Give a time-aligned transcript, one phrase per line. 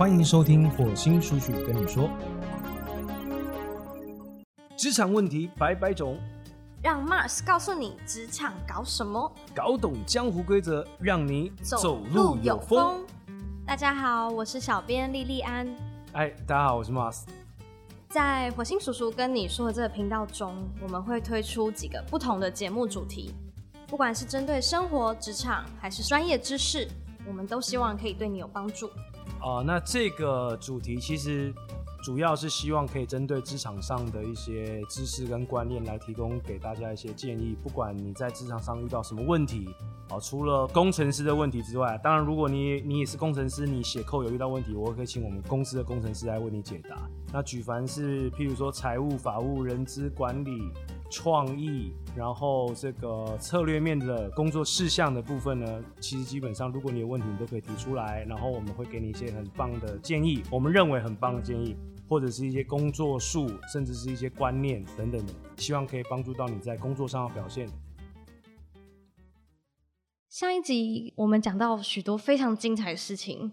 [0.00, 2.08] 欢迎收听火星叔叔跟你说，
[4.74, 6.18] 职场问题百百种，
[6.82, 13.04] 让 Mars 告诉你职场搞什么，搞懂江湖规则，让你走路有风。
[13.66, 15.68] 大家好，我是小编莉莉安。
[16.12, 17.24] 哎，大家好，我是 Mars。
[18.08, 23.34] 在火星叔叔跟你说的这个频道中，我们会推出几个不同的节目主题，
[23.86, 26.88] 不管是针对生活、职场，还是专业知识，
[27.28, 28.88] 我们都希望可以对你有帮助。
[29.40, 31.52] 哦，那这个主题其实
[32.02, 37.56] 主要是希望可以针对职场上的一些知识跟观念来提供给大家一些建议。
[37.62, 39.68] 不管你在职场上遇到什么问题，
[40.10, 47.08] 哦，除了工程师的问题之外，当然如果你你也是工程师，你写扣有遇到问题，我可以请我们公司的工程师来为你解答。
[47.32, 50.70] 那举凡是譬如说财务、法务、人资管理。
[51.12, 61.74] 创意，然后这个策略面的工作事项的部分呢，其实基本上，如果你有问题，你都可以提出来，然后我们会给你一些很棒的建议，我们认为很棒的建议，
[62.08, 67.68] 或者是一些工作术，甚至是一些观念等等的，希望可以帮助到你在工作上的表现。
[70.28, 73.50] 上一集我们讲到许多非常精彩的事情，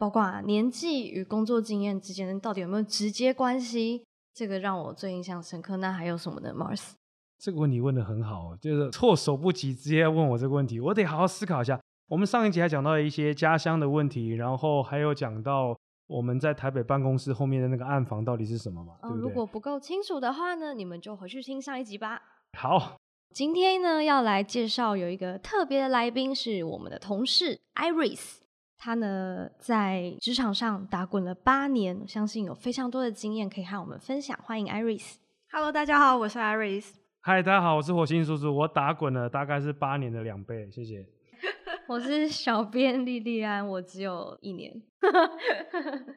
[0.00, 5.76] 包括啊年纪与工作经验之间到底有没有直接关系，这个让我最印象深刻。
[5.76, 6.92] 那还有什么呢，Mars？
[7.38, 11.78] 这个问题问的很好，就是措手不及，直接问我这个问题，我得好好思考一下。
[12.08, 18.94] 我们上一集还讲到一些家乡的问题，然后还有讲到我们在台北办公室后面的那个暗房到底是什么嘛？
[19.02, 19.22] 对不对？
[19.22, 22.22] 如果不够清楚的话呢，你们就回去听上一集吧。
[22.58, 22.96] 好，
[23.34, 28.39] 今天呢要来介绍有一个特别的来宾，是我们的同事 Iris，
[28.82, 34.34] 他呢在职场上打滚了八年，相信有非常多的经验可以和我们分享。
[34.42, 35.16] 欢迎 Iris。
[35.52, 36.92] Hello，大家好，我是 Iris。
[37.20, 38.56] 嗨，大家好，我是火星叔叔。
[38.56, 41.06] 我打滚了大概是八年的两倍，谢谢。
[41.88, 44.72] 我是小编莉莉安，我只有一年。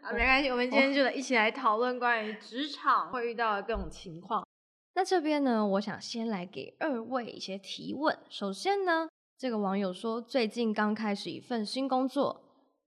[0.01, 4.47] 啊，没关系，我们今天就一起来讨论关于职场会遇到的各种情况。
[4.95, 8.17] 那这边呢，我想先来给二位一些提问。
[8.29, 12.42] 首先呢，这个网友说，最近刚开始一份新工作，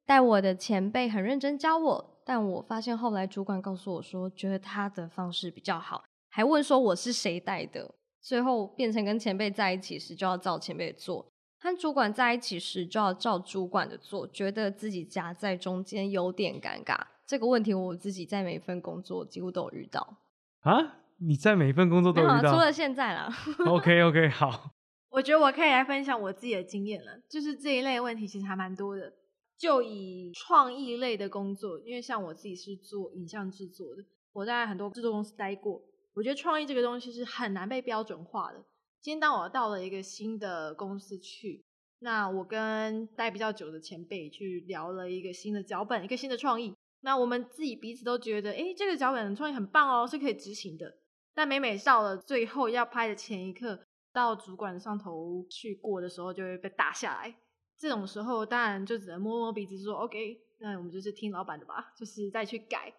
[0.06, 7.94] 带我的前辈很认真教我，但我发现后来主管告诉我说，觉得他的方式比较好，还问说我是谁带的。
[8.22, 11.26] 最后变成跟前辈在一起时就要照前辈做，
[11.60, 16.98] 和主管在一起时就要照主管的做，觉得自己夹在中间有点尴尬。
[17.26, 20.18] 这个问题我自己在每一份工作几乎都有遇到。
[20.60, 20.98] 啊？
[21.18, 22.52] 你在每一份工作都遇到？
[22.52, 23.28] 除了现在啦。
[23.66, 24.70] OK OK，好。
[25.08, 29.12] 我觉得我可以来分享我自己的经验了，就是这一类问题其实还蛮多的。
[29.58, 35.82] 就以创意类的工作，因为像我自己是做影像制作的，我在很多制作公司待过。
[36.14, 38.64] 我觉得创意这个东西是很难被标准化的。
[39.00, 41.62] 今天当我到了一个新的公司去，
[42.00, 46.74] 那我跟待比较久的前辈去聊了一个新的脚本，一个新的创意。
[47.02, 50.96] 那我们自己彼此都觉得，哎，这个脚本的创意很棒哦，是可以执行的。
[51.34, 53.78] 但每每到了最后要拍的前一刻，
[54.12, 57.36] 到主管上头去过的时候，就会被打下来。
[57.78, 62.92] 这种时候，当然就只能摸摸鼻子说，OK，那我们就是听老板的吧，就是再去改。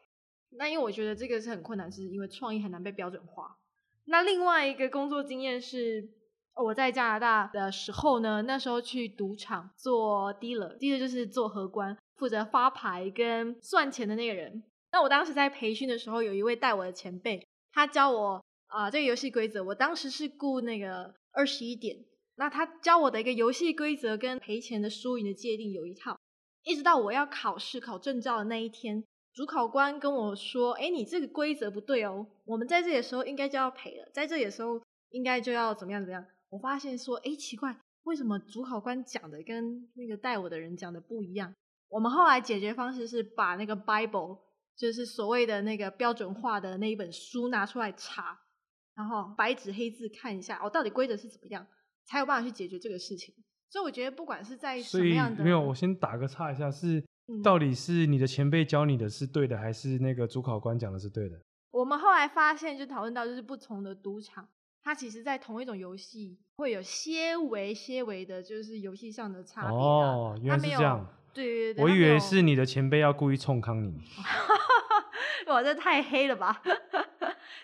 [0.51, 3.57] 那因为我觉得这个是很困难，是因为创意很难被标准化。
[4.05, 6.07] 那另外一个工作经验是，
[6.55, 14.63] 我在加拿大的时候呢，那时候去赌场做 dealer，dealer 就是做荷官，负责发牌跟算钱的那个人。
[14.91, 19.61] 那我当时在培训的时候，有一位带我的前辈，他教我啊这个游戏规则。
[19.61, 21.97] 我当时是雇那个二十一点，
[22.37, 26.17] 那他教我的一个游戏规则跟赔钱的输赢的界定有一套，
[26.63, 29.03] 一直到我要考试考证照的那一天。
[29.33, 41.53] 主考官跟我说：“哎，你这个规则不对哦，我们在这里的时候应该就要赔了，在这里的时候应该就要怎么样怎么样。”我发现说：“哎，奇怪，为什么主考官讲的跟那个带我的人讲的不一样？”
[41.89, 44.39] 我们后来解决方式是把那个 Bible，
[44.75, 48.39] 就是所谓的那个标准化的那一本书拿出来查，
[48.95, 51.65] 然后白纸黑字看一下，哦，到底规则是怎么样，
[52.07, 53.35] 才有办法去解决这个事情。
[53.69, 57.03] 所以我觉得，不管是在什么样的，没有，我先打个岔一下是。
[57.43, 61.37] 到底是你的前辈教你的是对的，还是那个主考官讲的是对的？
[61.71, 64.47] 我们后来发现，就讨论到，就是不同的赌场，
[64.81, 69.71] 它其实在同一种游戏会有些微、些微的，就是游戏上的差别。
[69.71, 71.05] 哦，原来是这样。
[71.33, 73.99] 对对对，我以为是你的前辈要故意冲康你。
[75.47, 76.61] 哇，这太黑了吧！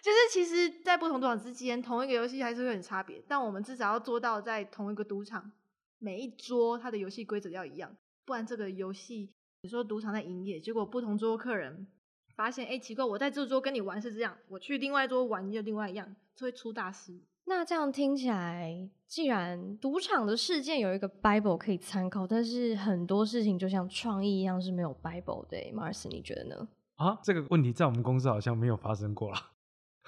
[0.04, 3.24] 就是其实，在不同赌场之间，同一个游戏还是会很差别。
[3.26, 5.50] 但我们至少要做到，在同一个赌场，
[5.98, 7.90] 每一桌它的游戏规则要一样，
[8.26, 9.30] 不然这个游戏。
[9.62, 11.88] 你说赌场在营业，结果不同桌客人
[12.36, 17.18] 发现，哎，奇怪，我在这桌跟你玩是这样，我去另外一桌玩又另外一样，就会出大事。
[17.46, 25.58] 那这样听起来，既然赌场的事件有一个 Bible 可以参考，但是很多事情就像创意一样是没有 Bible 的。
[25.74, 26.68] Mars，你觉得呢？
[26.96, 29.53] 啊，这个问题在我们公司好像没有发生过了。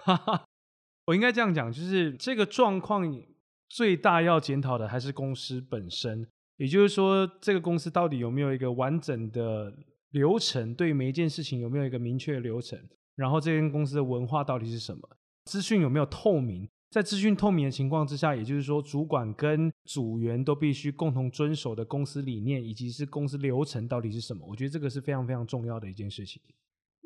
[0.05, 0.45] 哈哈，
[1.07, 3.03] 我应该这样讲，就是这个状况
[3.67, 9.75] 最大要检讨的还是公司本身，也就是说，这个公司到底有没有一个完整的
[10.11, 12.79] 流程，对每一件事情有没有一个明确的流程，
[13.15, 15.01] 然后这间公司的文化到底是什么，
[15.45, 16.69] 资讯有没有透明。
[16.91, 24.45] 在资讯透明的情况之下，也就是说，主管跟组员都必须共同遵守的公司理念以及是公司流程到底是什么？
[24.47, 26.39] 我觉得这个是非常非常重要的一件事情。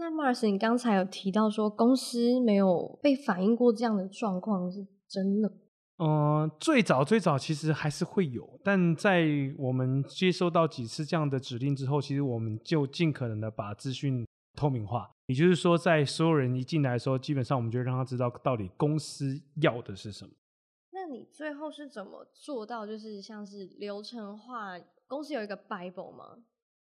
[0.09, 5.51] 那 Mars，你刚才有提到说公司没有被反映过这样的状况，是真的？
[5.97, 9.27] 嗯，最早最早其实还是会有，但在
[9.57, 14.25] 我们接收到几次这样的指令之后，其实我们就尽可能的把资讯
[14.55, 15.11] 透明化。
[15.27, 20.31] 也就是说，在所有人一进来的时候，基本上我们就让他知道到底公司要的是什么。
[20.91, 24.79] 那你最后是怎么做到，就是像是流程化？
[25.05, 26.37] 公司有一个 Bible 吗？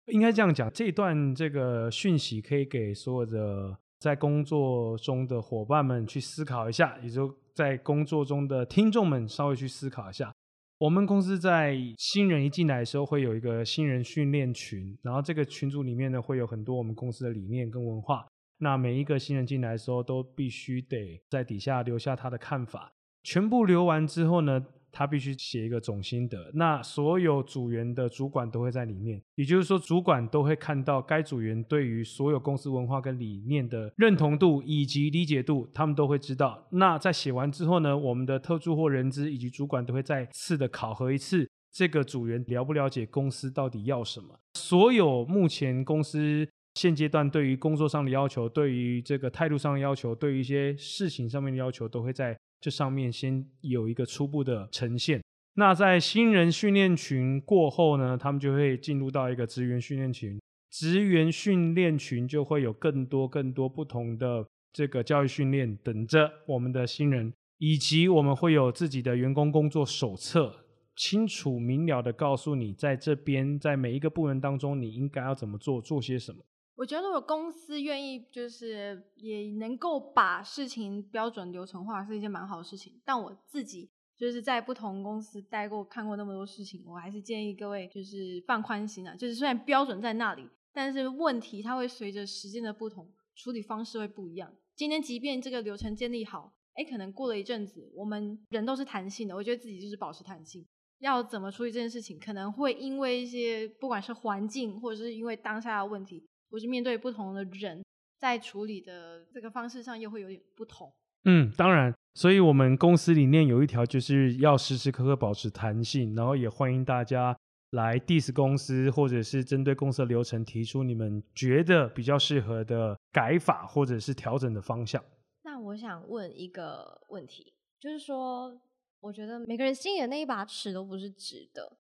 [0.06, 10.32] 应该这样讲，这段这个讯息可以给所有的在工作中的伙伴们去思考一下，也就在工作中的听众们稍微去思考一下。
[10.78, 18.26] 我们公司在新人一进来的时候，会有一个新人训练群，然后这个群组里面呢，会有很多我们公司的理念跟文化。
[18.58, 22.92] 那每一个新人进来的时候，都必须得在底下留下他的看法。
[23.22, 24.64] 全部留完之后呢，
[24.96, 26.50] 他必须写一个总心得。
[26.54, 36.66] 那所有组员的主管都会在里面，也就是说，主管都会看到该组员对于所有公司文化跟理念的认同度以及理解度，他们都会知道。
[36.70, 44.38] 那在写完之后呢，我们的特助或人资以及主管都会再次的考核一次，这个组员了不了解公司到底要什么。
[44.54, 46.48] 所有目前公司。
[46.76, 55.22] 现阶段对于工作上的要求，对于这个态度上的要求，对于一些事情上面的要求，都会在这上面先有一个初步的呈现。
[55.54, 60.38] 那在新人训练群过后呢，他们就会进入到一个职员训练群，
[60.70, 70.54] 职员训练群就会有更多更多不同的这个教育训练等着我们的新人，以及我们会有自己的员工工作手册，
[70.94, 76.44] 清楚明了的告诉你，在这边在每一个部门当中，你应该要怎么做，做些什么。
[76.76, 83.00] 我觉得如果公司愿意，就是也能够把事情标准流程化，是一件蛮好的事情。
[83.02, 89.16] 但我自己就是在不同公司待过，看过那么多事情，我还是建议各位就是放宽心啊。
[89.16, 94.52] 就是虽然标准在那里，但是问题它会随着时间的不同，处理方式会不一样。
[94.74, 100.66] 今天即便这个流程建立好，哎，可能过了一阵子，我们人都是弹性的，我觉得自己就是保持弹性。
[100.98, 106.26] 要怎么处理这件事情，可能会因为一些不管是环境，或者是因为当下的问题。
[106.50, 107.82] 或是面对不同的人，
[108.18, 110.92] 在处理的这个方式上又会有点不同。
[111.24, 117.36] 嗯，当然，所以我们公司理念有一条就是要时时刻刻保持弹性，然后也欢迎大家
[117.70, 125.02] 来 diss 公司，或者是针对公司的流程提出你们觉得比较适合的改法或者是调整的方向。
[125.42, 128.60] 那我想问一个问题，就是说，
[129.00, 131.76] 我觉得每个人心里的那一把尺都不是直的。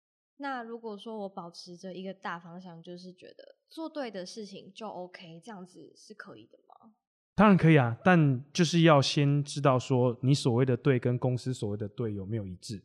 [0.41, 6.93] 那如果说我保持着一个大方向，就是觉得做对的事情就 OK，这样子是可以的吗？
[7.35, 12.83] 当然可以啊，但就是要先知道说你所谓的对跟公司所谓的对有没有一致。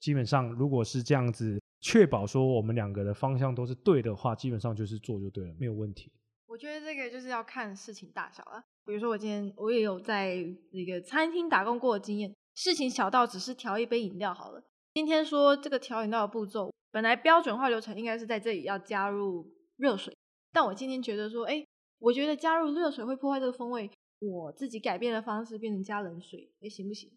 [0.00, 6.10] 基本上如果是这样子，确保说我们两个的方向都是对的话，基本上就是做就对了，没有问题。
[6.46, 8.60] 我觉得这个就是要看事情大小了。
[8.84, 10.34] 比如说我今天我也有在
[10.72, 14.62] 一个餐厅打工过的经验，事情小到只是调一杯饮料好了。
[14.94, 16.72] 今天说这个调饮料的步骤。
[16.96, 20.16] 本来标准化流程应该是在这里要加入热水，
[20.50, 21.62] 但我今天觉得说，哎，
[21.98, 27.12] 我觉得加入热水会破坏这个风味，我自己改变的方式变成加冷水，哎，行不行？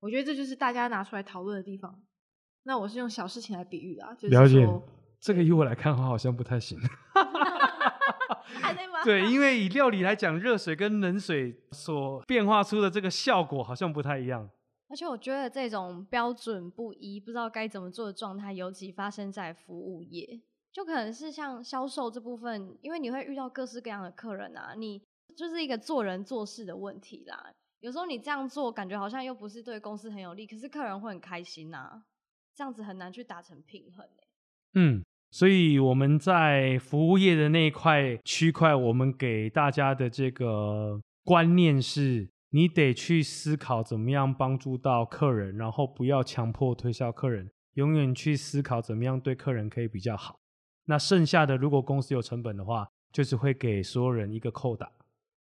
[0.00, 2.02] 我觉得这就是大家拿出来讨论的地方。
[2.62, 4.66] 那我是用小事情来比喻的，了解
[5.20, 6.78] 这个以我来看的话，好像不太行。
[9.04, 14.48] 对，因为以料理来讲，热水跟冷水所变化出的这个效果好像不太一样。
[14.90, 20.40] 而且我觉得这种标准不一、不知道该怎么做的状态，尤其发生在服务业，
[20.72, 25.00] 就可能是像销售这部分，因为你会遇到各式各样的客人啊，你
[25.36, 27.52] 就是一个做人做事的问题啦。
[27.78, 32.02] 有时候你这样做，感觉好像又不是对公司很有利，可是客人会很开心呐，
[32.56, 34.04] 这样子很难去达成平衡
[34.74, 42.28] 嗯，所以我们在服务业的那一块区块，我们给大家的这个观念是。
[42.50, 50.40] 你得去思考怎么样帮助到客人，然后不要强迫推销客人，永远去思考怎么样对客人可以比较好。
[50.86, 54.90] 那剩下的，如果公司有成本的话，就是会给所有人一个扣打。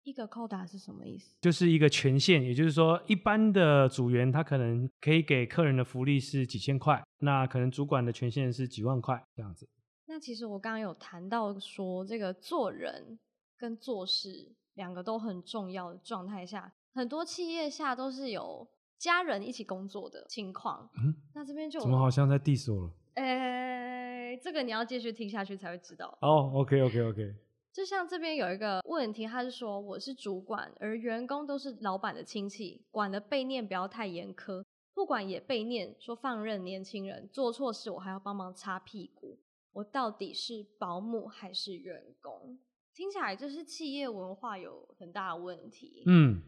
[0.02, 1.36] 一个扣打是什么意思？
[1.40, 9.68] 就是一个权限，也就是说，一般的组员他可能可以给客人的福利是几千块，那可能主管的权限是几万块这样子。
[10.06, 13.18] 那其实我刚刚有谈到说，这个做人
[13.56, 20.88] 跟做事两个都很重要的状态下，很多企业下都是有家人一起工作的情况。
[20.96, 22.92] 嗯，那这边就怎么好像在 diss 我了？
[23.16, 26.16] 呃，这个你要继续听下去才会知道。
[26.22, 27.34] 哦，OK，OK，OK。
[27.70, 39.38] 就像这边有一个问题，他是说我是主管，而员工都是老板的亲戚，管的被念不要太严苛，不管也被念说放任年轻人做错事，我还要帮忙擦屁股。
[39.74, 42.58] 我到底是保姆还是员工？
[42.94, 46.02] 听起来就是企业文化有很大的问题。
[46.06, 46.40] 嗯，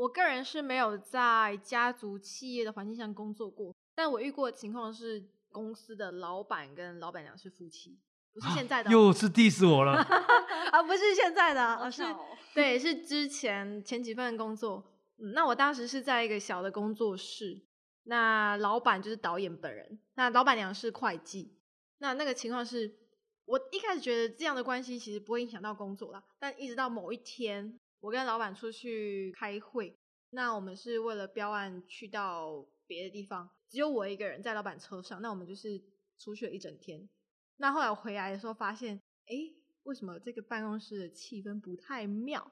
[0.00, 7.98] 我个人是没有在家族企业的环境下工作过，但我遇过的情况是，公司的老板跟老板娘是夫妻，
[8.32, 9.92] 不是现在的哦，又是 diss 我了。
[10.72, 12.02] 啊，不是现在的，而是
[12.54, 14.82] 对，是之前前几份工作。
[15.18, 17.60] 嗯，那我当时是在一个小的工作室，
[18.04, 21.58] 那老板就是导演本人，那老板娘是会计。
[21.98, 22.90] 那那个情况是，
[23.44, 29.96] 我一开始觉得这样的关系其实不会影响到工作啦，但一直到某一天，我跟老板出去开会，
[30.30, 35.80] 那我们是为了标案去到别的地方，只有我一个人在老板车上，那我们就是
[36.18, 37.08] 出去了一整天。
[37.58, 39.36] 那后来我回来的时候发现，哎，
[39.82, 42.50] 为什么这个办公室的气氛不太妙？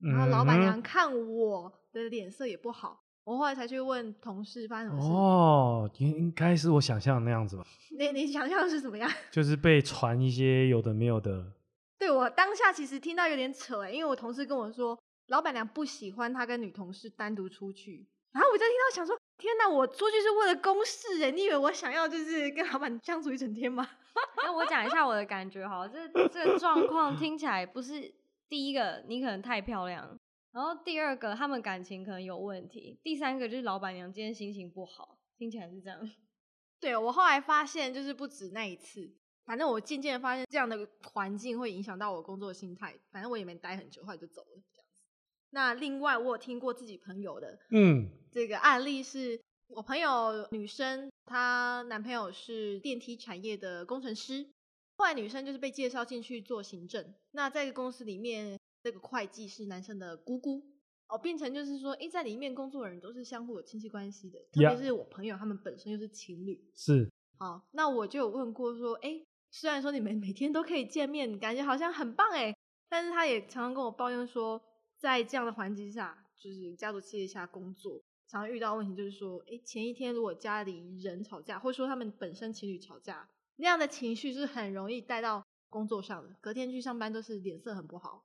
[0.00, 5.08] 然后老板娘嗯看我的脸色也不好，我后来才去问同事发生什么事。
[5.12, 7.64] 哦，应应该是我想象的那样子吧，
[7.96, 9.08] 你你想象的是怎么样？
[9.30, 11.52] 就是被传一些有的没有的。
[11.98, 23.88] 对我当下其实听到有点扯哎，因为我同事跟我说，老板娘不喜欢他跟女同事单独出去，然后我就听到想说，天哪，我出去是为了公事哎，你以为我想要就是跟老板相处一整天吗？
[24.44, 28.14] 那我讲一下我的感觉好了，这这个状况听起来不是
[28.48, 30.18] 第一个，你可能太漂亮，
[30.52, 36.00] 然后第二个他们感情可能有问题，第三个就是老板娘今天心情不好，听起来是这样。
[36.80, 39.12] 对我后来发现，就是不止那一次，
[39.48, 45.02] 反正我渐渐地发现这样的环境会影响到我工作的心态，反正我也没待很久，后来就走了这样子。
[45.48, 54.46] 那另外我有听过自己朋友的嗯，这个案例是，我朋友女生，她男朋友是电梯产业的工程师，
[54.98, 57.14] 后来女生就是被介绍进去做行政。
[57.30, 60.62] 那在公司里面，这个会计是男生的姑姑，
[61.08, 66.70] 哦，变成就是说，诶，在里面工作的人都是相互有亲戚关系的，特别是我朋友他们本身又是情侣。
[66.74, 72.54] 是，好，那我就有问过说，诶，虽然说你们每天都可以见面，感觉好像很棒诶，
[72.88, 74.62] 但是他也常常跟我抱怨说，
[74.96, 88.24] 在这样的环境下，就是家族企业下工作，常常遇到问题就是说，诶，前一天如果家里人吵架，或者说他们本身情侣吵架，那样的情绪是很容易带到工作上的，隔天去上班都是脸色很不好。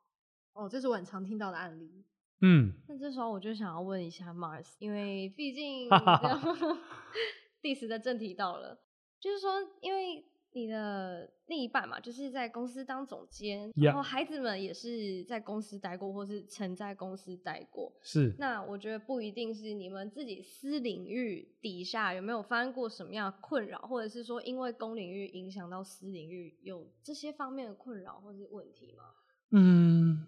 [0.54, 2.04] 哦，这是我很常听到的案例。
[2.42, 6.80] 嗯，那这时候我就想要问一下 Mars，因为毕竟哈哈哈
[7.62, 8.78] diss 的正题到了，
[9.20, 17.92] 就是说，因为你的另一半嘛，就是在公司当总监 Yeah 然后孩子们也是在公司待过，或是曾在公司待过。
[18.02, 29.04] 是，那我觉得不一定是你们自己私领域底下有没有发生过什么样的困扰，或者是说因为公领域影响到私领域有这些方面的困扰或是问题吗？
[29.52, 30.28] 嗯，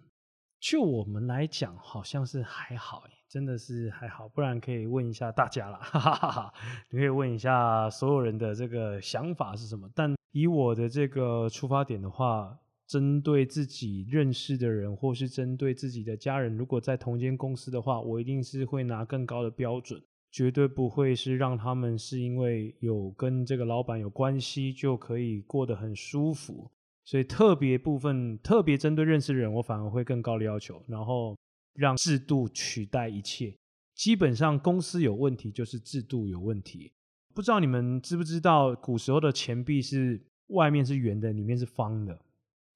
[0.60, 6.54] 就我们来讲，好像是还好诶，真的是还好，不然可以问一下大家啦，哈哈哈哈，
[6.90, 9.90] 你可以问一下所有人的这个想法是什么。
[9.94, 19.98] 但以我的这个出发点的话，针对自己认识的人，或是针对自己的家人，如果在同间公司的话，我一定是会拿更高的标准。
[20.30, 26.70] 绝对不会是让他们是因为有跟这个老板有关系就可以过得很舒服，
[27.06, 31.34] 所以特别部分，特别针对认识的人，我反而会更高的要求，然后
[31.72, 33.56] 让制度取代一切。
[33.94, 36.92] 基本上公司有问题就是制度有问题。
[37.36, 42.18] 不知道你们知不知道，古时候的钱币是外面是圆的，里面是方的，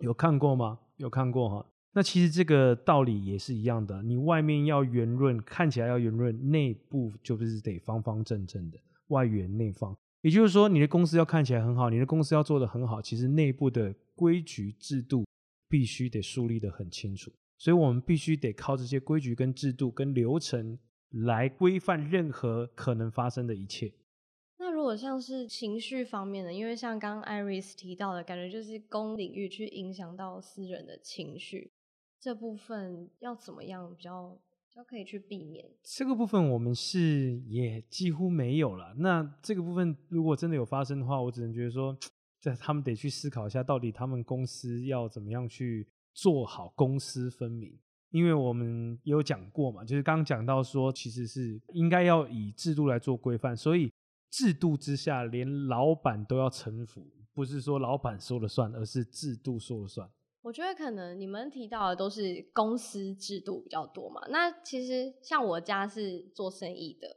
[0.00, 0.78] 有看过吗？
[0.98, 1.66] 有看过哈。
[1.94, 9.96] 那其实这个道理也是一样的，你外面要圆润，看起来要圆润，内部就是得方方正正的，外圆内方。
[10.20, 15.24] 也就是说，你的公司要看起来很好，你的公司要做得很好，其实内部的规矩制度
[15.70, 17.32] 必须得树立得很清楚。
[17.56, 23.90] 所以我们必须得靠这些规矩跟制度跟流程来规范任何可能发生的一切。
[24.80, 31.70] 如果像是情绪方面的，因为像刚刚 Iris 提到的，感觉就是公领域去影响到私人的情绪，
[32.18, 34.30] 这部分要怎么样比较
[34.70, 35.70] 比较可以去避免？
[35.82, 38.94] 这个部分我们是也几乎没有了。
[38.96, 41.94] 那这个部分如果真的有发生的话，我只能觉得说，
[42.40, 47.78] 这他们得去思考一下，到底他们公司要怎么样去做好公私分明。
[48.12, 53.92] 因为我们有讲过嘛，就是刚刚讲到说，其实是应该要以制度来做规范，所以
[54.30, 60.08] 制度之下，连老板都要臣服，不是说老板说了算，而是制度说了算。
[60.42, 64.22] 我觉得可能你们提到的都是公司制度比较多嘛。
[64.30, 67.08] 那其实像我家是做生意的，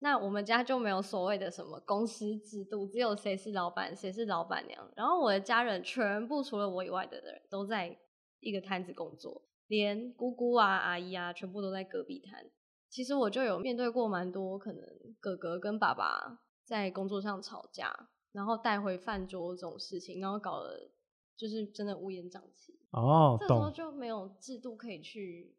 [0.00, 4.92] 那我们家就没有所谓的什么公司制度，只有谁是老板，谁是老板娘。
[4.94, 7.96] 然后我的家人全部除了我以外的人都在
[8.40, 12.44] 一个摊子工作，连姑姑啊、阿姨啊，全部都在隔壁摊。
[12.90, 14.82] 其实我就有面对过蛮多可能
[15.18, 20.90] 哥哥跟爸爸在工作上吵架，然后带回饭桌这种事情，然后搞得。
[21.38, 25.54] 就是真的乌烟瘴气哦，这时候就没有制度可以去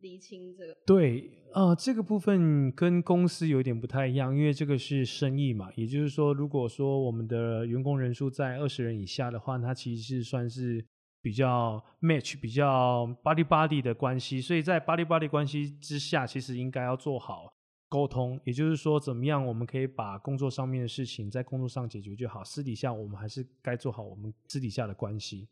[0.00, 0.76] 厘清这个。
[0.84, 5.70] 对，呃，这个部分跟公司有点不太一样，因为这个是生意嘛。
[5.76, 10.84] 也就是说，如果说我们的员工人数在二十人以下的话，它其实是算是
[11.22, 14.42] 比较 match、比较 body body 的关系。
[14.42, 17.53] 所以在 body body 关系之下，其实应该要做好。
[17.94, 25.46] 沟通，也就是说，怎么样我们可以把工作上面的事情在工作上解决就好，私底下我们还是该做好我们私底下的关系。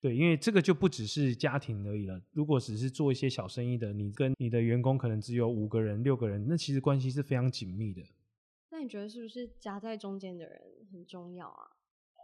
[0.00, 2.20] 对，因为这个就不只是家庭而已了。
[2.32, 8.02] 如果只是做一些小生意的，你跟你的员工可能只有五个人、六个人，那其实关系是非常紧密的。
[8.72, 11.70] 那你觉得是不是夹在中间的人很重要啊？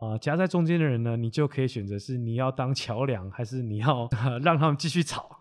[0.00, 4.08] 啊，夹在中间的人呢，你就可以选择是你要当桥梁，还是你要
[4.42, 5.40] 让他们继续吵。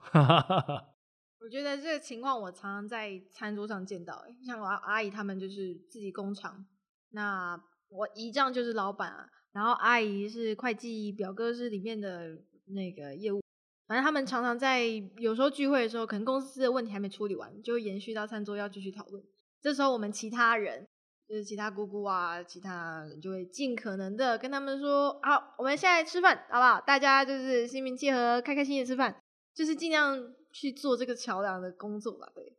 [1.43, 6.63] 我觉得这个情况我常常在餐桌上见到，像我阿姨他们就是自己工厂，
[7.09, 13.41] 那我姨丈就是老板啊，然后阿姨是会计，表哥是里面的那个业务，
[13.87, 14.85] 反正他们常常在
[15.17, 19.23] 有时候聚会的时候，可能公司的问题还没处理完，就延续到餐桌要继续讨论。
[19.63, 20.87] 这时候我们其他人，
[21.27, 26.79] 就是其他姑姑啊，其他人就会尽可能的跟他们说，好，我们现在吃饭好不好？
[26.81, 29.19] 大家就是心平气和，开开心心吃饭，
[29.55, 30.35] 就是尽量。
[30.51, 32.57] 去做这个桥梁的工作吧，对。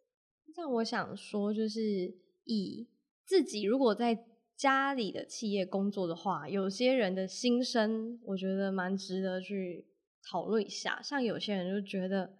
[0.56, 2.88] 那我想说，就是以
[3.24, 9.88] 自己如果在家里的企业工作的话，有些人的心声，我觉得蛮值得去
[10.22, 11.00] 讨论一下。
[11.02, 12.38] 像有些人就觉得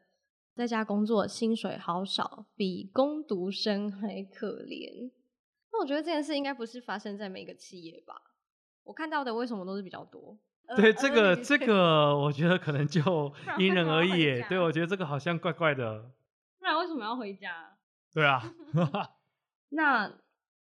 [0.55, 5.11] 在家工作薪水好少，比工读生还可怜。
[5.73, 8.15] 那我觉得这件事应该不是发生在每个企业吧？
[8.85, 10.39] 我看到的为什么都是比较多？
[10.77, 14.43] 对这个这个，我觉得可能就 因人而异。
[14.49, 16.11] 对，我觉得这个好像怪怪的。
[16.59, 17.77] 不然为什么要回家？
[18.15, 18.43] 对啊。
[19.71, 20.07] 那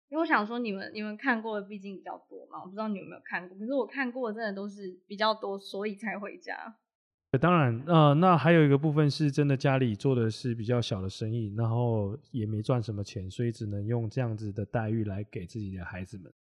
[0.08, 3.56] 因为我想说，你们你们看过的毕竟比较多嘛，我不知道你有没有看过。
[3.56, 6.76] 可是我看过的真的都是比较多，所以才回家。
[7.40, 16.32] 当然，呃，那还有一个部分是真的家里做的是比较小的生意，然后也没赚什么钱，所以只能用这样子的待遇来给自己的孩子们。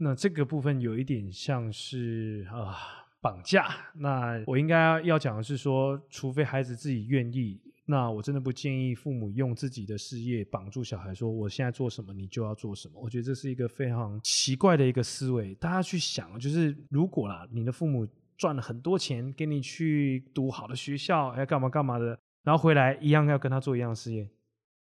[0.00, 2.76] 那这个部分有一点像是啊
[3.20, 3.68] 绑架。
[3.94, 13.00] 那我应该要讲的是说，除非孩子自己愿意，那我真的不建议父母用自己的事业绑住小孩，说我现在做什么你就要做什么。
[13.00, 15.52] 我觉得这是一个非常奇怪的一个思维。
[15.56, 18.06] 大家去想，就是如果啦，你的父母
[18.36, 24.30] 赚了很多钱，给你去读好的学校，要干嘛干嘛的，然后回来一样要跟他做一样事业，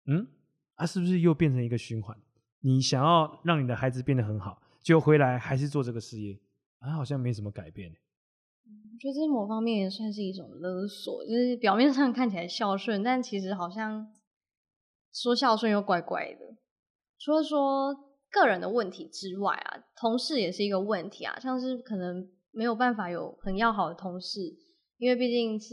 [0.07, 0.27] 嗯，
[0.75, 2.17] 他是不是又变成一个循环？
[2.59, 4.61] 你想要让你的孩子变得很好。
[4.87, 6.39] 就回来还是做这个事业，
[6.79, 7.91] 啊，好像没什么改变。
[7.91, 14.07] 我觉得这某方面也算是一种勒索，就是表面上看起来孝顺，但其实好像
[15.11, 16.55] 说孝顺又怪怪的。
[17.19, 17.93] 除了说
[18.31, 24.39] 个人的问题之外啊，同事也是一个问题啊，像是可能没有办法有很要好的同事，
[24.99, 25.67] 因为毕竟是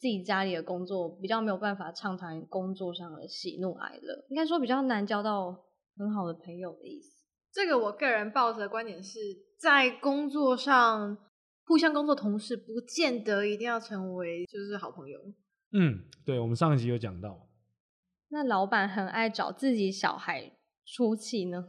[0.00, 5.64] 自己家里的工作，比较没有办法畅谈工作上的喜怒哀乐，应该说比较难交到
[5.96, 7.17] 很好的朋友的意思。
[7.52, 9.18] 这个我个人抱着的观点是
[9.58, 11.16] 在工作上
[11.64, 15.18] 互相工作，同事不见得一定要成为就是好朋友。
[15.72, 17.48] 嗯，对，我们上一集有讲到。
[18.30, 20.52] 那老板很爱找自己小孩
[20.84, 21.68] 出气呢？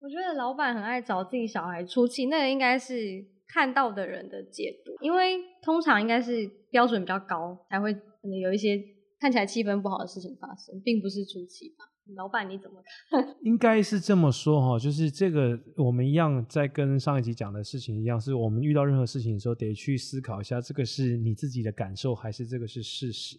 [0.00, 8.80] 我觉得老板很爱找自己小孩出气，那个应该是看到的人的解读，因为通常应该是标准比较高，才会可能有一些
[9.20, 11.84] 看起来气氛不好的事情发生，并不是出气吧。
[12.16, 13.36] 老板你怎么看？
[13.42, 23.38] 应该是这么说哈，就是这个我们一样在跟上一集讲的事情一样，是我们遇到任何事情的时候得去思考一下，这个是你自己的感受还是这个是事实。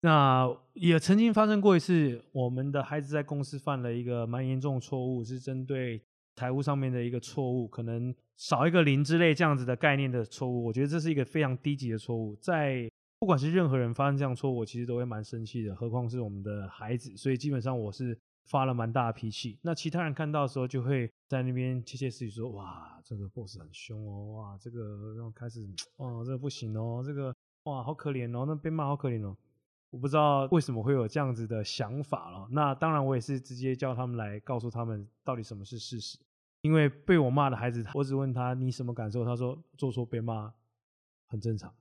[0.00, 6.00] 那也曾经发生过一次，我们的孩子在公司犯了一个蛮严重的错误，是针对
[6.36, 10.64] 财务上面的一个错误，可能少一个零之类这样子的概念的错误。
[10.64, 12.88] 我觉得这是一个非常低级的错误，在。
[13.18, 17.16] 不管是任何人发生这样错误，我其实都会蛮生气的，何况是我们的孩子。
[17.16, 19.58] 所以基本上我是发了蛮大的脾气。
[19.62, 29.36] 那其他人看到的时候，就会在那边窃窃私语说：“哇，这个 boss 很凶哦，哇，这个然后开始，哦，这个不行哦，这个哇，好可怜哦，那被骂好可怜哦。”
[29.90, 32.46] 我不知道为什么会有这样子的想法了。
[32.50, 36.18] 那当然，我也是直接叫他们来告诉他们到底什么是事实。
[36.60, 40.52] 因为被我骂的孩子，我只问他你什么感受，他说做错被骂
[41.26, 41.74] 很正常。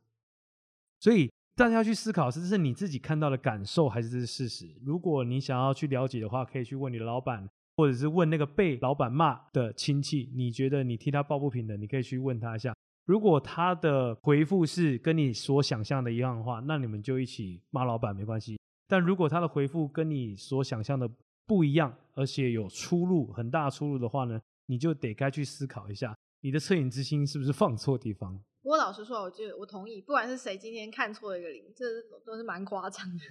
[1.00, 4.68] 所以大家要去思考，是这是你自己看到的感受，还是这是事实？
[4.84, 10.32] 如果你想要去了解的话，可以去问你的老板，或者是问那个被老板骂的亲戚。
[10.36, 12.76] 你觉得你替他抱不平的，你可以去问他一下。
[13.06, 18.60] 如果他的回复是跟你所想象的一样的话，那你们就一起骂老板没关系。
[18.88, 21.10] 但如果他的回复跟你所想象的
[21.46, 28.40] 不一样，而且有出入很大出入的话呢，你就得该去思考一下，你的恻隐之心是不是放错地方。
[28.68, 31.86] 不过老实说，我觉得我同意，不管是谁今天看错了一个零，这
[32.26, 33.24] 都是蛮夸张的。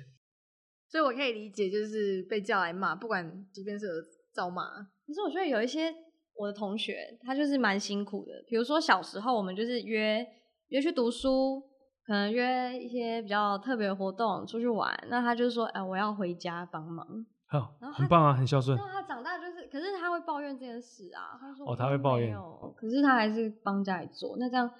[0.88, 3.86] 所以我可以理解，就是被叫来骂，不管即便是
[4.32, 4.64] 遭骂。
[5.06, 5.94] 可是我觉得有一些
[6.36, 8.32] 我的同学，他就是蛮辛苦的。
[8.48, 10.26] 比如说小时候我们就是约
[10.68, 11.60] 约去读书，
[12.06, 17.06] 可能约一些比较特别的活动出去玩，那他就说：“哎，我要回家帮忙。”
[17.44, 18.74] 好，很棒啊，很孝顺。
[18.74, 21.36] 那他长大就是，可是他会抱怨这件事啊。
[21.38, 22.34] 他说：“哦，他会抱怨。”
[22.74, 24.38] 可是他还是帮家里做。
[24.38, 24.70] 那这样。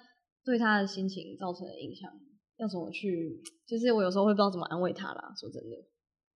[0.47, 2.09] 对他的心情造成的影响，
[2.55, 3.43] 要怎么去？
[3.67, 5.33] 就是我有时候会不知道怎么安慰他啦。
[5.37, 5.75] 说真的，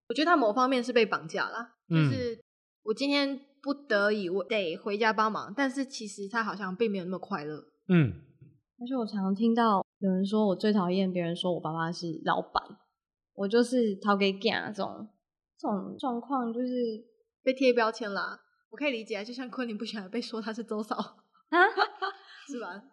[0.10, 1.76] 我觉得他某方面是被绑架啦。
[1.88, 2.38] 就是
[2.84, 7.63] 我今天不得已我得回家帮忙，但是其实他好像并没有那么快乐。
[7.88, 8.12] 嗯，
[8.80, 12.62] 而且我常常听到有人说我最讨厌别人说我爸爸是老板，
[13.34, 15.08] 我就是讨给 g 这种
[15.58, 16.67] 这种状况，就是
[17.43, 18.38] 被贴标签啦。
[18.69, 21.58] 我可以理解，就像昆凌不喜欢被说他是周嫂啊，
[22.52, 22.84] 是吧？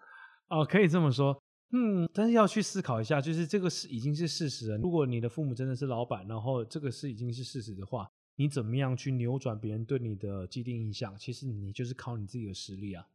[0.49, 4.79] 哦，可以这么说，嗯，但是要去思考一下，就是这个是已经是事实了。
[4.79, 11.15] 如果你的父母真的是老板，然后这个是已经是事实的话，你怎么样去扭转别人对你的既定印象？
[11.19, 13.07] 其实你就是靠你自己的实力啊。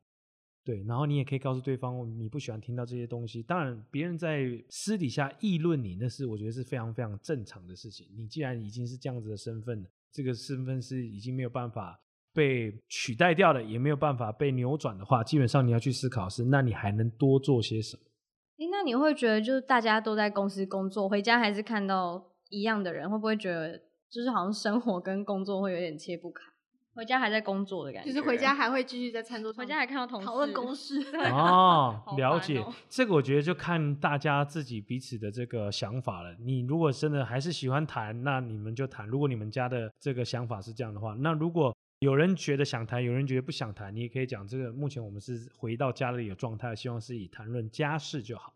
[0.64, 3.42] 对，然后你也可以告诉对方，你不喜欢听到这些东西。
[3.44, 8.08] 当然，别人在私底下议论你，那是我觉得是非常非常正常的事情。
[8.16, 12.00] 你既然已经是这样子的身份了，这个身份是已经没有办法。
[12.34, 18.04] 被取代掉的也没有办法被扭转的话，基本上你要去思考是，那你还能多做些什么？
[18.58, 23.78] 哎，那你会觉得就是大家都在公司工作，回家还是看到一样的人，会不会觉得
[24.10, 26.42] 就是好像生活跟工作会有点切不开？
[26.96, 31.02] 回家还在工作的感觉，就是回家还会继续在餐桌回家还看到同事讨论公事
[31.34, 36.36] 哦，了解这个，我觉得就看大家自己彼此的这个想法了。
[36.40, 39.08] 你如果真的还是喜欢谈，那你们就谈。
[39.08, 41.73] 如果你们家的这个想法是这样的话，那如果
[42.04, 44.74] 有人觉得想谈，有人觉得不想谈，你也可以讲这个。
[44.74, 48.54] 目前我们是回到家里的状态，希望是以谈论家事就好。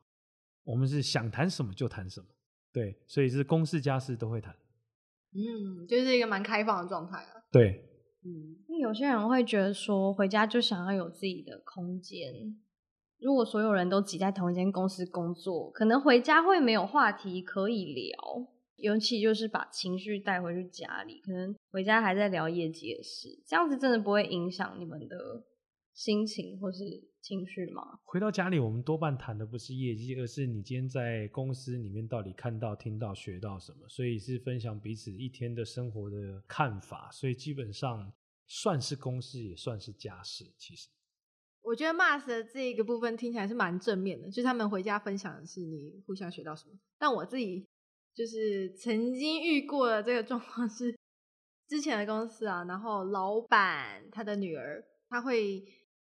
[0.65, 2.27] 我们是想谈什么就谈什么，
[2.73, 4.53] 对，所以是公事家事都会谈。
[5.31, 7.43] 嗯，就是一个蛮开放的状态啊。
[7.49, 7.85] 对，
[8.25, 12.57] 嗯，因为有些人会觉得说回家就想要有自己的空间。
[13.19, 18.47] 如果所有人都挤在同一间公司工作，可能回家会没有话题可以聊。
[18.77, 25.43] 尤其就是把情绪带回去家里，可能回家还在聊业绩的事，这样子真的不会影响你们的
[25.93, 26.83] 心情或是
[27.19, 27.99] 情绪吗？
[28.03, 38.13] 回到家里，我们多半谈的不是业绩，而是你今天在公司里面到底看到、听到、学到什么，所以是分享彼此一天的生活的看法，所以基本上
[38.45, 40.45] 算是公事，也算是家事。
[40.55, 40.87] 其实，
[41.63, 47.65] 我觉得 Mars 的这一个部分听起来是蛮正面的，就是他们回家分享的是你互相学到什么，但我自己。
[48.17, 50.97] 就是曾经遇过的这个状况是，
[51.69, 55.63] 之前的公司啊，然后老板他的女儿，他会，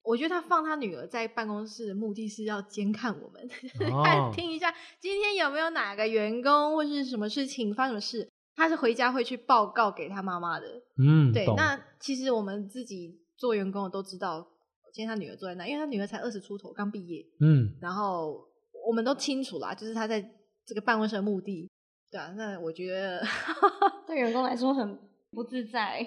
[0.03, 3.49] 我觉得他放他女儿在办公室的目的是要监看我们，
[4.05, 10.67] 看听一下今天有没有哪个员工或是什么事情发生什么事，他是回家会去报告给他妈妈的。
[10.99, 11.47] 嗯，对。
[11.57, 14.47] 那其实我们自己做员工的都知道，
[14.93, 17.25] 今天他女儿坐在那，因为他女儿才二十出头，刚毕业。
[17.41, 18.47] 嗯，然后
[18.87, 20.21] 我们都清楚啦，就是他在
[20.67, 21.71] 这个办公室的目的。
[22.15, 23.27] 对啊，那我觉得
[24.07, 24.97] 对员工来说很
[25.33, 25.99] 不自在，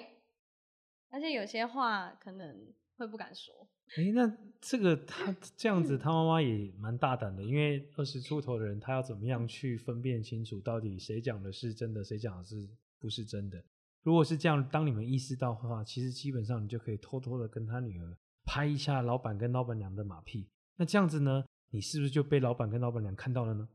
[1.10, 3.54] 而且有些话可能会不敢说。
[3.94, 12.66] 哎，那这个 他这样子，他妈妈也蛮大胆的，因为二十出头的人，他要怎么样去分辨清楚到底谁讲的是真的，谁讲的是
[12.98, 13.62] 不是真的？
[14.02, 18.16] 如果是这样，当你们意识到的话，其实基本上你就可以偷偷的跟他女儿
[18.46, 20.48] 拍一下老板跟老板娘的马屁。
[20.76, 23.68] 那这样子呢，你是不是就被老板跟老板娘看到了呢？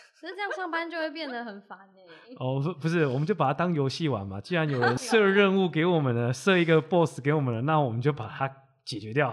[0.20, 2.34] 可是这样上班就会变得很烦哎。
[2.38, 4.40] 哦，不不是，我们就把它当游戏玩嘛。
[4.40, 8.48] 既然有人设任务给我们了，设一个 boss 给我们了，那我们就把它
[8.84, 9.32] 解决掉。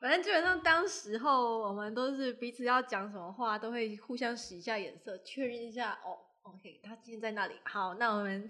[0.00, 5.98] 反正基本上当时候我们都是彼此要讲什么话，都会互相使一下眼色，确认一下。
[6.04, 7.54] 哦，OK，他今天在那里。
[7.64, 8.48] 好，那我们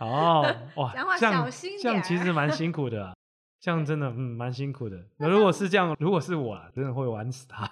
[0.00, 0.44] 哦
[0.76, 1.80] 哇， 讲话小心点。
[1.82, 3.16] 这样其实蛮辛苦的，
[3.60, 4.96] 这样真的嗯蛮辛苦的。
[5.18, 7.70] 那如果是这样，如果是我，真的会玩死他。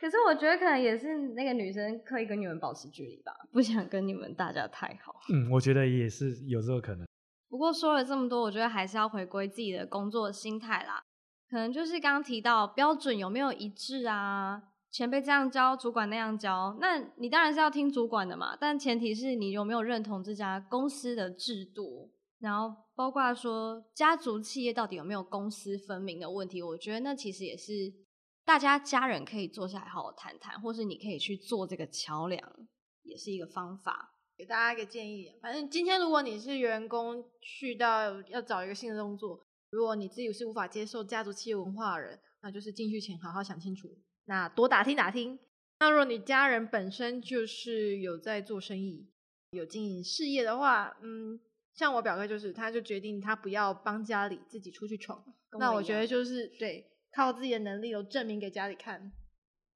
[0.00, 5.14] 可是我觉得可能也是那个女生刻意跟你们保持距离吧，不想跟你们大家太好。
[5.30, 7.06] 嗯，我觉得也是有这个可能。
[7.50, 11.02] 不过说了这么多，我觉得还是要回归自己的工作心态啦。
[11.50, 14.62] 可能就是刚刚提到标准有没有一致啊？
[14.90, 18.56] 前辈这样教，主管那样教，那你当然是要听主管的嘛。
[18.58, 26.62] 但前提是你有没有认同这家公司的制度，然后包括说家族企业到底有没有公私分明的问题。
[26.62, 27.92] 我觉得那其实也是
[28.50, 32.42] 大家家人可以坐下来好好谈谈，或是你可以去做这个桥梁，
[33.04, 34.12] 也是一个方法。
[34.36, 43.88] 给大家一个建议，反正今天如果你是员工，去到要找一个新的工作，如果你自己是无法接受家族企业文化的人，那就是进去前好好想清楚。
[44.24, 45.38] 那多打听打听。
[45.78, 49.08] 那如果你家人本身就是有在做生意、
[49.52, 51.38] 有经营事业的话，嗯，
[51.72, 55.24] 像我表哥就是，他就决定他不要帮家里，自己出去闯。
[55.56, 59.12] 那我觉得就是对，靠自己的能力有证明给家里看。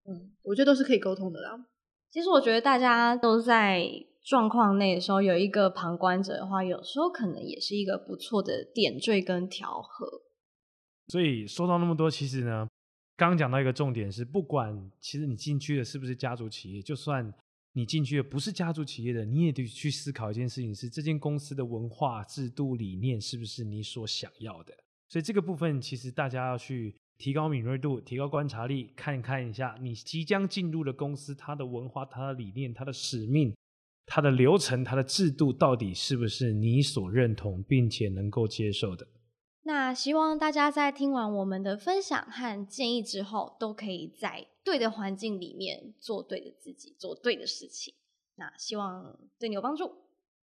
[0.04, 1.66] 嗯，我觉得都是可以沟通的啦。
[2.10, 3.86] 其实我觉得大家都在
[4.22, 10.22] 状况内的时候，有一个旁观者的话，有时候可能也是一个不错的点缀跟调和。
[11.08, 12.68] 所以说到那么多，其实呢。
[13.16, 17.32] 刚刚讲到一个重点是，不管其实你进去的是不是家族企业，就算
[17.72, 24.74] 你进去的不是家族企业的，你也得去思考一件事情：是这间公司的文化、制度、理念是不是你所想要的？
[25.08, 33.54] 所以这个部分其实大家要去提高敏锐度、提高观察力，看看一下你即将进入的公司，它的文化、它的理念、它的使命、
[34.06, 39.06] 它的流程、它的制度，到底是不是你所认同并且能够接受的？
[39.62, 47.94] 那希望大家在听完我们的分享和建议之后，都可以在对的环境里面做对的自己，做对的事情。
[48.34, 49.90] 那希望对你有帮助。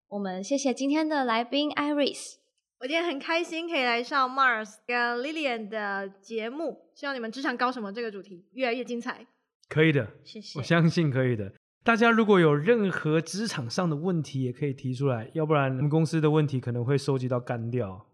[0.07, 2.37] 我们谢谢今天的来宾 Iris，
[2.81, 6.89] 我今天很开心可以来上 Mars 跟 Lilian 的节目。
[6.95, 9.23] 希望你们职场搞什么这个主题越来越精彩。
[9.69, 10.57] 可以的，谢谢。
[10.57, 11.53] 我相信可以的。
[11.83, 18.07] 大家如果有任何职场上的问题，也可以提出来，要不然我们公司的问题可能会收集到干掉。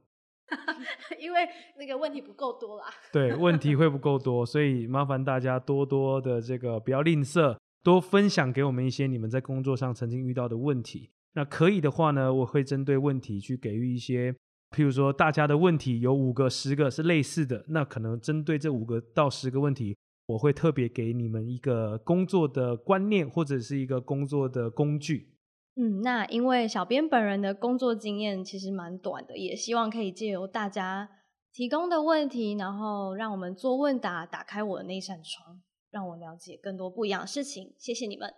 [1.17, 1.47] 因为
[1.79, 11.09] 那个问题不够多啦，对，问题会不够多， 所以麻烦大家多多的这个不要吝啬，多分享给我们一些你们在工作上曾经遇到的问题。
[11.35, 14.35] 那可以的话呢，我会针对问题去给予一些，
[14.75, 19.95] 譬如说大家的问题有五个、十个是类似的，那可能针对这五个到十个问题，
[20.27, 25.33] 我会特别给你们一个工作的观念或者是一个工作的工具。
[25.79, 31.07] 嗯，那因为小编本人的工作经验其实蛮短的，也希望可以借由大家
[31.53, 37.73] 提供的问题，然后让我们做问答，打开我的那扇窗，让我了解更多不一样的事情。
[37.77, 38.33] 谢谢你们。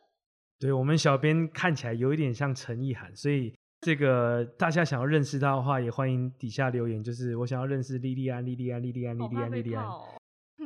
[0.59, 9.85] 对我们小编看起来有一点像陈意涵，所以这个大家想要认识他的话，也欢迎底下留言，就是我想要认识莉莉安、莉莉安、莉莉安、莉莉安、莉莉安。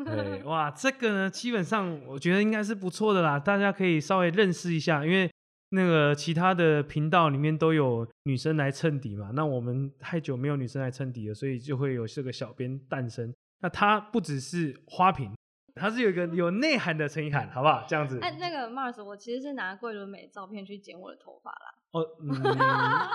[0.06, 5.30] 对， 哇，这个呢，基本上我觉得应该是不错的啦，大家可以稍微认识一下，因为。
[5.76, 9.32] 那个其他的频道里面都有女生来衬底嘛？
[9.34, 13.34] 那我们太久没有女生来衬底了，所以就会有这个小编诞生。
[13.60, 15.34] 那他不只是花瓶，
[15.73, 17.88] 他是有一个有内涵的陈意涵，好不好？
[17.89, 18.19] 这样子。
[18.21, 21.73] 哎，那个 Mars，我其实是拿桂纶镁照片去剪我的头发啦。
[21.93, 22.60] 哦，嗯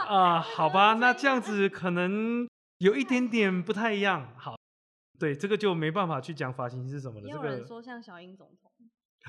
[0.09, 4.33] 啊，好吧，那这样子可能有一点点不太一样。
[4.37, 4.57] 好，
[5.19, 7.29] 对，这个就没办法去讲发型是什么了。
[7.29, 8.71] 有人说像小英总统。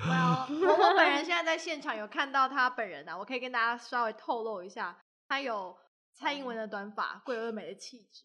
[0.00, 4.96] 我我本人现在在现场有看到他本人啊，我可以跟大家稍微透露一下，
[5.28, 5.76] 他有
[6.14, 8.22] 蔡英文的短发，桂纶镁的气质。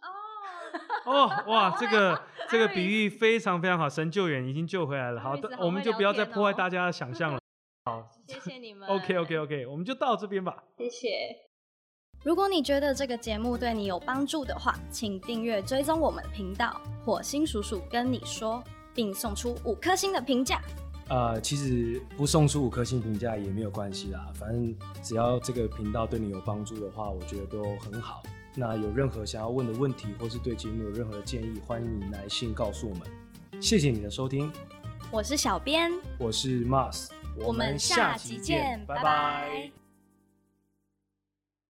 [1.05, 5.19] 哦， 哦，哇，这个这个比喻非常非常好，神救援已经救回来了。
[5.19, 7.39] 好的，我们就不要再破坏大家的想象了。
[7.87, 8.89] 好，谢谢你们。
[8.89, 10.63] OK OK OK，我们就到这边吧。
[10.75, 11.07] 谢谢。
[12.23, 18.63] 如果你觉得这个节目对你有帮助的话，请订阅追踪我们的频道火星叔叔跟你说，
[18.95, 20.59] 并送出五颗星的评价。
[21.09, 28.23] 呃，其实不送出五颗星评价也没有关系啦，反正只要这个频道对你有帮助的话，我觉得都很好。
[28.55, 33.07] 那有任何想要问的问题，或是对节目有任何的建议，欢迎你来信告诉我们。
[33.61, 34.51] 谢谢你的收听，
[35.11, 39.71] 我是小编，我是 Mars，我们下期见，拜拜。